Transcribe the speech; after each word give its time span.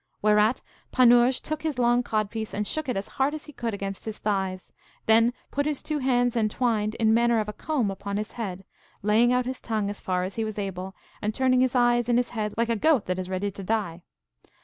Whereat 0.23 0.61
Panurge 0.91 1.41
took 1.41 1.61
his 1.61 1.77
long 1.77 2.01
codpiece, 2.01 2.55
and 2.55 2.65
shook 2.65 2.89
it 2.89 2.97
as 2.97 3.07
hard 3.07 3.35
as 3.35 3.45
he 3.45 3.53
could 3.53 3.75
against 3.75 4.05
his 4.05 4.17
thighs; 4.17 4.73
then 5.05 5.31
put 5.51 5.67
his 5.67 5.83
two 5.83 5.99
hands 5.99 6.35
entwined 6.35 6.95
in 6.95 7.13
manner 7.13 7.39
of 7.39 7.47
a 7.47 7.53
comb 7.53 7.91
upon 7.91 8.17
his 8.17 8.31
head, 8.31 8.65
laying 9.03 9.31
out 9.31 9.45
his 9.45 9.61
tongue 9.61 9.91
as 9.91 10.01
far 10.01 10.23
as 10.23 10.33
he 10.33 10.43
was 10.43 10.57
able, 10.57 10.95
and 11.21 11.35
turning 11.35 11.61
his 11.61 11.75
eyes 11.75 12.09
in 12.09 12.17
his 12.17 12.29
head 12.29 12.55
like 12.57 12.69
a 12.69 12.75
goat 12.75 13.05
that 13.05 13.19
is 13.19 13.29
ready 13.29 13.51
to 13.51 13.61
die. 13.63 14.01